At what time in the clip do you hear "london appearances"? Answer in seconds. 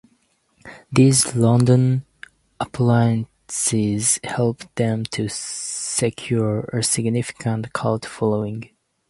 1.35-4.19